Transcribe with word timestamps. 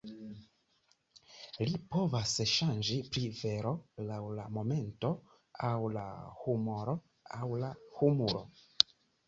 Li 1.65 1.75
povas 1.95 2.33
ŝanĝi 2.53 2.97
pri 3.11 3.25
vero 3.41 3.75
laŭ 4.09 4.19
la 4.41 4.47
momento 4.57 5.13
aŭ 5.71 5.77
la 5.99 6.09
humoro, 6.41 6.99
aŭ 7.41 7.55
la 7.67 7.73
humuro! 8.03 8.47